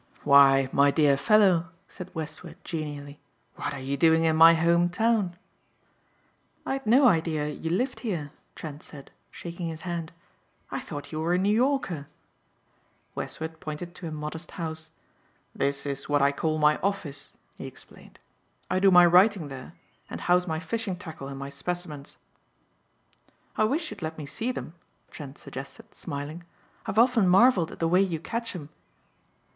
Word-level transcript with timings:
"Why, 0.23 0.67
my 0.71 0.89
dear 0.89 1.15
fellow," 1.15 1.69
said 1.87 2.15
Westward 2.15 2.55
genially, 2.63 3.19
"what 3.55 3.71
are 3.75 3.79
you 3.79 3.97
doing 3.97 4.23
in 4.23 4.35
my 4.35 4.55
home 4.55 4.89
town?" 4.89 5.35
"I'd 6.65 6.87
no 6.87 7.07
idea 7.07 7.49
you 7.49 7.69
lived 7.69 7.99
here," 7.99 8.31
Trent 8.55 8.81
said, 8.81 9.11
shaking 9.29 9.67
his 9.67 9.81
hand. 9.81 10.11
"I 10.71 10.79
thought 10.79 11.11
you 11.11 11.19
were 11.19 11.35
a 11.35 11.37
New 11.37 11.53
Yorker." 11.53 12.07
Westward 13.13 13.59
pointed 13.59 13.93
to 13.93 14.07
a 14.07 14.11
modest 14.11 14.49
house. 14.57 14.89
"This 15.53 15.85
is 15.85 16.09
what 16.09 16.19
I 16.19 16.31
call 16.31 16.57
my 16.57 16.77
office," 16.79 17.31
he 17.55 17.67
explained. 17.67 18.17
"I 18.71 18.79
do 18.79 18.89
my 18.89 19.05
writing 19.05 19.49
there 19.49 19.73
and 20.09 20.21
house 20.21 20.47
my 20.47 20.59
fishing 20.59 20.95
tackle 20.95 21.27
and 21.27 21.37
my 21.37 21.49
specimens." 21.49 22.17
"I 23.55 23.65
wish 23.65 23.91
you'd 23.91 24.01
let 24.01 24.17
me 24.17 24.25
see 24.25 24.51
them," 24.51 24.73
Trent 25.11 25.37
suggested 25.37 25.93
smiling. 25.93 26.43
"I've 26.87 26.97
often 26.97 27.27
marveled 27.29 27.71
at 27.73 27.77
the 27.77 27.87
way 27.87 28.01
you 28.01 28.19
catch 28.19 28.55
'em." 28.55 28.69